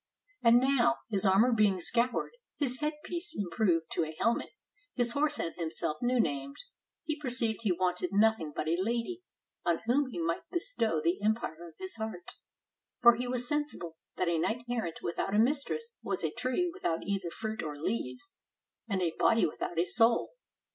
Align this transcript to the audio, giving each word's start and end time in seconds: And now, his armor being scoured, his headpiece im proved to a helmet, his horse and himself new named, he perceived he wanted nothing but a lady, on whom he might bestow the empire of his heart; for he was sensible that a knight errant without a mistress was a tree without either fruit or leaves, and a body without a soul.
And 0.41 0.59
now, 0.59 0.95
his 1.11 1.27
armor 1.27 1.51
being 1.53 1.79
scoured, 1.79 2.31
his 2.57 2.79
headpiece 2.79 3.37
im 3.37 3.51
proved 3.51 3.91
to 3.91 4.03
a 4.03 4.15
helmet, 4.19 4.49
his 4.95 5.11
horse 5.11 5.37
and 5.37 5.53
himself 5.53 5.97
new 6.01 6.19
named, 6.19 6.55
he 7.03 7.19
perceived 7.19 7.59
he 7.61 7.71
wanted 7.71 8.09
nothing 8.11 8.51
but 8.51 8.67
a 8.67 8.81
lady, 8.81 9.21
on 9.63 9.81
whom 9.85 10.09
he 10.09 10.17
might 10.17 10.49
bestow 10.49 11.01
the 11.01 11.21
empire 11.21 11.67
of 11.67 11.75
his 11.77 11.97
heart; 11.97 12.33
for 12.99 13.15
he 13.17 13.27
was 13.27 13.47
sensible 13.47 13.95
that 14.15 14.27
a 14.27 14.39
knight 14.39 14.63
errant 14.67 15.03
without 15.03 15.35
a 15.35 15.37
mistress 15.37 15.93
was 16.01 16.23
a 16.23 16.31
tree 16.31 16.67
without 16.73 17.03
either 17.03 17.29
fruit 17.29 17.61
or 17.61 17.77
leaves, 17.77 18.33
and 18.89 19.03
a 19.03 19.13
body 19.19 19.45
without 19.45 19.77
a 19.77 19.85
soul. 19.85 20.31